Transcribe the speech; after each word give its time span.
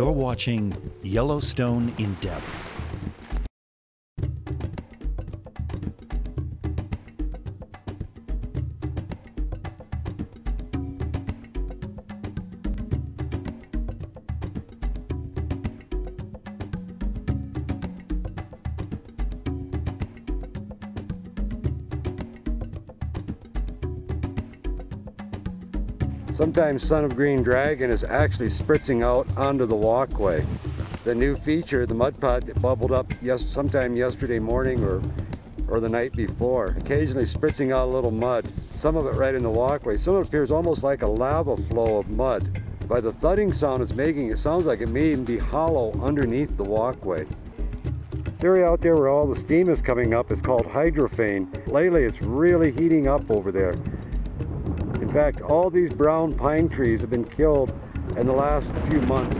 You're 0.00 0.12
watching 0.12 0.72
Yellowstone 1.02 1.92
in 1.98 2.14
Depth. 2.22 2.69
Sometimes 26.40 26.88
Son 26.88 27.04
of 27.04 27.16
Green 27.16 27.42
Dragon 27.42 27.90
is 27.90 28.02
actually 28.02 28.48
spritzing 28.48 29.04
out 29.04 29.28
onto 29.36 29.66
the 29.66 29.76
walkway. 29.76 30.42
The 31.04 31.14
new 31.14 31.36
feature, 31.36 31.84
the 31.84 31.92
mud 31.92 32.18
pot 32.18 32.46
that 32.46 32.62
bubbled 32.62 32.92
up 32.92 33.12
yes, 33.20 33.44
sometime 33.52 33.94
yesterday 33.94 34.38
morning 34.38 34.82
or, 34.82 35.02
or 35.68 35.80
the 35.80 35.88
night 35.90 36.14
before, 36.14 36.76
occasionally 36.78 37.26
spritzing 37.26 37.74
out 37.74 37.88
a 37.88 37.90
little 37.90 38.10
mud. 38.10 38.48
Some 38.74 38.96
of 38.96 39.04
it 39.04 39.16
right 39.16 39.34
in 39.34 39.42
the 39.42 39.50
walkway. 39.50 39.98
Some 39.98 40.14
of 40.14 40.22
it 40.24 40.28
appears 40.28 40.50
almost 40.50 40.82
like 40.82 41.02
a 41.02 41.06
lava 41.06 41.58
flow 41.58 41.98
of 41.98 42.08
mud. 42.08 42.62
By 42.88 43.02
the 43.02 43.12
thudding 43.12 43.52
sound 43.52 43.82
it's 43.82 43.94
making, 43.94 44.30
it 44.30 44.38
sounds 44.38 44.64
like 44.64 44.80
it 44.80 44.88
may 44.88 45.10
even 45.10 45.26
be 45.26 45.36
hollow 45.36 45.92
underneath 46.02 46.56
the 46.56 46.64
walkway. 46.64 47.26
This 48.14 48.42
area 48.42 48.66
out 48.66 48.80
there 48.80 48.96
where 48.96 49.10
all 49.10 49.26
the 49.26 49.38
steam 49.38 49.68
is 49.68 49.82
coming 49.82 50.14
up 50.14 50.32
is 50.32 50.40
called 50.40 50.64
hydrophane. 50.64 51.66
Lately 51.66 52.04
it's 52.04 52.22
really 52.22 52.72
heating 52.72 53.08
up 53.08 53.30
over 53.30 53.52
there. 53.52 53.74
In 55.10 55.14
fact, 55.14 55.40
all 55.40 55.70
these 55.70 55.92
brown 55.92 56.32
pine 56.32 56.68
trees 56.68 57.00
have 57.00 57.10
been 57.10 57.24
killed 57.24 57.72
in 58.16 58.28
the 58.28 58.32
last 58.32 58.72
few 58.86 59.00
months. 59.00 59.36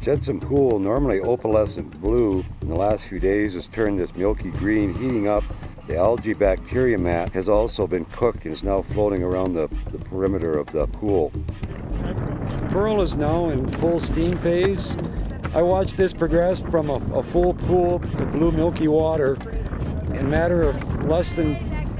Jetsam 0.00 0.38
Pool, 0.38 0.78
normally 0.78 1.18
opalescent 1.18 2.00
blue, 2.00 2.44
in 2.62 2.68
the 2.68 2.76
last 2.76 3.06
few 3.06 3.18
days 3.18 3.54
has 3.54 3.66
turned 3.66 3.98
this 3.98 4.14
milky 4.14 4.50
green, 4.52 4.94
heating 4.94 5.26
up. 5.26 5.42
The 5.88 5.96
algae 5.96 6.34
bacteria 6.34 6.96
mat 6.96 7.30
has 7.30 7.48
also 7.48 7.88
been 7.88 8.04
cooked 8.04 8.44
and 8.44 8.54
is 8.54 8.62
now 8.62 8.82
floating 8.82 9.24
around 9.24 9.54
the, 9.54 9.66
the 9.90 9.98
perimeter 9.98 10.52
of 10.52 10.70
the 10.70 10.86
pool. 10.86 11.32
Pearl 12.70 13.02
is 13.02 13.16
now 13.16 13.50
in 13.50 13.66
full 13.80 13.98
steam 13.98 14.38
phase. 14.38 14.94
I 15.56 15.62
watched 15.62 15.96
this 15.96 16.12
progress 16.12 16.60
from 16.70 16.88
a, 16.88 17.18
a 17.18 17.24
full 17.32 17.54
pool 17.54 17.96
of 17.96 18.32
blue 18.32 18.52
milky 18.52 18.86
water 18.86 19.36
in 20.10 20.18
a 20.18 20.22
matter 20.22 20.62
of 20.62 21.04
less 21.06 21.28
than 21.34 21.56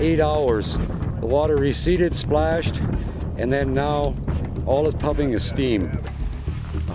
eight 0.00 0.20
hours. 0.20 0.78
The 1.24 1.30
water 1.30 1.56
receded, 1.56 2.12
splashed, 2.12 2.74
and 3.38 3.50
then 3.50 3.72
now 3.72 4.14
all 4.66 4.86
it's 4.86 4.94
pumping 4.94 5.32
is 5.32 5.42
steam. 5.42 5.90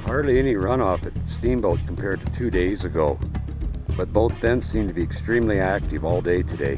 Hardly 0.05 0.37
any 0.37 0.53
runoff 0.53 1.03
at 1.07 1.13
Steamboat 1.27 1.79
compared 1.87 2.23
to 2.23 2.31
two 2.33 2.51
days 2.51 2.83
ago, 2.83 3.17
but 3.97 4.13
both 4.13 4.31
vents 4.33 4.67
seem 4.67 4.87
to 4.87 4.93
be 4.93 5.01
extremely 5.01 5.59
active 5.59 6.05
all 6.05 6.21
day 6.21 6.43
today. 6.43 6.77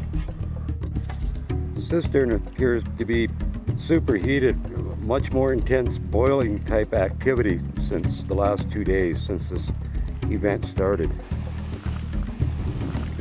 Cistern 1.75 2.35
appears 2.35 2.85
to 2.97 3.03
be 3.03 3.27
superheated, 3.75 4.55
much 5.01 5.33
more 5.33 5.51
intense 5.51 5.97
boiling 5.97 6.63
type 6.63 6.93
activity 6.93 7.59
since 7.83 8.23
the 8.23 8.33
last 8.33 8.71
two 8.71 8.85
days, 8.85 9.21
since 9.21 9.49
this 9.49 9.67
event 10.29 10.63
started. 10.67 11.11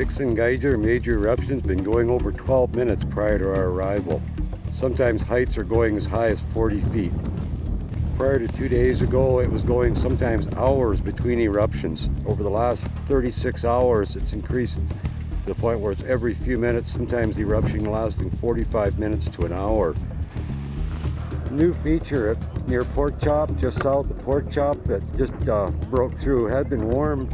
Vixen 0.01 0.35
Geyser 0.35 0.79
major 0.79 1.13
eruptions 1.13 1.61
been 1.61 1.85
going 1.85 2.09
over 2.09 2.33
12 2.33 2.75
minutes 2.75 3.05
prior 3.05 3.39
to 3.39 3.47
our 3.51 3.67
arrival. 3.67 4.23
Sometimes 4.73 5.21
heights 5.21 5.59
are 5.59 5.63
going 5.63 5.99
as 5.99 6.07
high 6.07 6.29
as 6.29 6.41
40 6.55 6.81
feet. 6.85 7.13
Prior 8.17 8.39
to 8.39 8.49
two 8.49 8.71
days 8.71 9.03
ago, 9.03 9.41
it 9.41 9.51
was 9.51 9.63
going 9.63 9.95
sometimes 9.95 10.49
hours 10.57 11.03
between 11.03 11.39
eruptions. 11.39 12.09
Over 12.25 12.43
the 12.43 12.49
last 12.49 12.83
36 13.09 13.63
hours, 13.67 14.17
it's 14.17 14.33
increased 14.33 14.77
to 14.79 15.45
the 15.45 15.55
point 15.55 15.81
where 15.81 15.93
it's 15.93 16.05
every 16.05 16.33
few 16.33 16.57
minutes, 16.57 16.91
sometimes 16.91 17.37
eruption 17.37 17.85
lasting 17.85 18.31
45 18.31 18.99
minutes 18.99 19.29
to 19.29 19.43
an 19.43 19.53
hour. 19.53 19.95
New 21.51 21.75
feature 21.75 22.31
at, 22.31 22.69
near 22.71 22.85
Pork 22.85 23.21
Chop, 23.21 23.55
just 23.59 23.83
south 23.83 24.11
of 24.11 24.19
Pork 24.21 24.51
Chop, 24.51 24.83
that 24.85 25.03
just 25.19 25.35
uh, 25.47 25.69
broke 25.91 26.19
through, 26.19 26.47
had 26.47 26.71
been 26.71 26.89
warm 26.89 27.29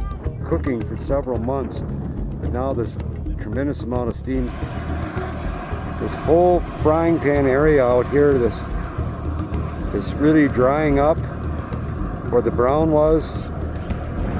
cooking 0.49 0.81
for 0.81 1.01
several 1.01 1.39
months 1.39 1.81
but 2.41 2.51
now 2.51 2.73
there's 2.73 2.89
a 2.89 3.33
tremendous 3.41 3.81
amount 3.81 4.09
of 4.09 4.15
steam. 4.15 4.45
This 5.99 6.13
whole 6.25 6.59
frying 6.81 7.19
pan 7.19 7.47
area 7.47 7.83
out 7.83 8.09
here, 8.09 8.37
this 8.37 8.53
is 9.93 10.13
really 10.15 10.47
drying 10.47 10.99
up 10.99 11.17
where 12.31 12.41
the 12.41 12.51
brown 12.51 12.91
was, 12.91 13.39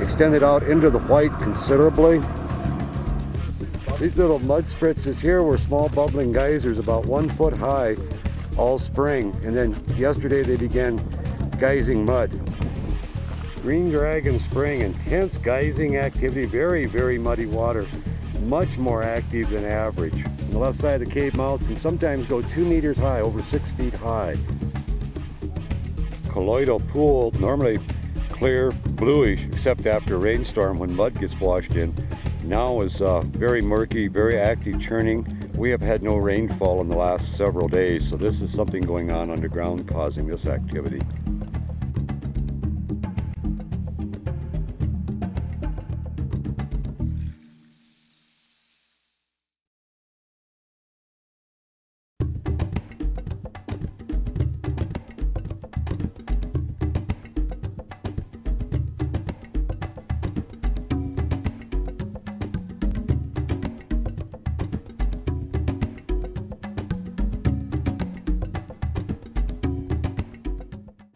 extended 0.01 0.43
out 0.43 0.63
into 0.63 0.89
the 0.89 0.99
white 0.99 1.31
considerably. 1.39 2.19
These 3.99 4.15
little 4.15 4.39
mud 4.39 4.65
spritzes 4.65 5.15
here 5.19 5.41
were 5.41 5.57
small 5.57 5.89
bubbling 5.89 6.31
geysers 6.31 6.77
about 6.77 7.05
one 7.05 7.29
foot 7.29 7.53
high 7.53 7.95
all 8.57 8.79
spring 8.79 9.35
and 9.43 9.55
then 9.55 9.75
yesterday 9.95 10.43
they 10.43 10.57
began 10.57 10.97
geysing 11.59 12.05
mud. 12.05 12.31
Green 13.67 13.89
Dragon 13.89 14.39
Spring, 14.39 14.79
intense 14.79 15.35
geysing 15.39 15.97
activity, 15.97 16.45
very, 16.45 16.85
very 16.85 17.17
muddy 17.17 17.45
water, 17.45 17.85
much 18.43 18.77
more 18.77 19.03
active 19.03 19.49
than 19.49 19.65
average. 19.65 20.23
On 20.23 20.51
the 20.51 20.57
left 20.57 20.79
side 20.79 21.01
of 21.01 21.05
the 21.05 21.13
cave 21.13 21.35
mouth 21.35 21.59
can 21.67 21.75
sometimes 21.75 22.25
go 22.27 22.41
two 22.41 22.63
meters 22.63 22.95
high, 22.95 23.19
over 23.19 23.41
six 23.43 23.69
feet 23.73 23.93
high. 23.93 24.37
Colloidal 26.29 26.79
pool, 26.79 27.31
normally 27.41 27.77
clear, 28.31 28.71
bluish, 28.71 29.41
except 29.51 29.85
after 29.85 30.15
a 30.15 30.17
rainstorm 30.17 30.79
when 30.79 30.95
mud 30.95 31.19
gets 31.19 31.37
washed 31.37 31.75
in. 31.75 31.93
Now 32.45 32.79
is 32.79 33.01
uh, 33.01 33.19
very 33.19 33.61
murky, 33.61 34.07
very 34.07 34.39
active 34.39 34.79
churning. 34.79 35.27
We 35.57 35.69
have 35.71 35.81
had 35.81 36.03
no 36.03 36.15
rainfall 36.15 36.79
in 36.79 36.87
the 36.87 36.95
last 36.95 37.35
several 37.35 37.67
days, 37.67 38.09
so 38.09 38.15
this 38.15 38.41
is 38.41 38.49
something 38.49 38.81
going 38.81 39.11
on 39.11 39.29
underground 39.29 39.89
causing 39.89 40.25
this 40.25 40.45
activity. 40.45 41.01